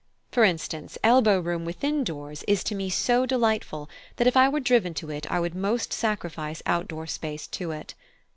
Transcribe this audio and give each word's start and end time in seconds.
For 0.31 0.43
instance, 0.43 0.97
elbow 1.03 1.39
room 1.39 1.63
within 1.63 2.03
doors 2.03 2.41
is 2.47 2.63
to 2.63 2.73
me 2.73 2.89
so 2.89 3.27
delightful 3.27 3.87
that 4.15 4.25
if 4.25 4.35
I 4.35 4.49
were 4.49 4.59
driven 4.59 4.95
to 4.95 5.11
it 5.11 5.29
I 5.31 5.39
would 5.39 5.53
most 5.53 5.93
sacrifice 5.93 6.63
outdoor 6.65 7.05
space 7.05 7.45
to 7.45 7.69
it. 7.69 7.93